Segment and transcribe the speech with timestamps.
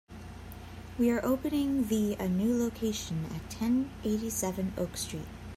[0.97, 5.27] We are opening the a new location at ten eighty-seven Oak Street.